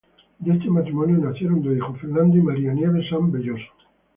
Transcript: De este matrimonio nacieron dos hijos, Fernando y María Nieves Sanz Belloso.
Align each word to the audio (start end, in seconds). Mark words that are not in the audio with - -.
De 0.39 0.51
este 0.51 0.67
matrimonio 0.67 1.15
nacieron 1.19 1.61
dos 1.61 1.75
hijos, 1.77 1.99
Fernando 2.01 2.35
y 2.35 2.41
María 2.41 2.73
Nieves 2.73 3.05
Sanz 3.07 3.31
Belloso. 3.31 3.67